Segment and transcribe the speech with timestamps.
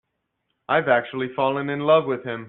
[0.67, 2.39] I've actually fallen in love with him.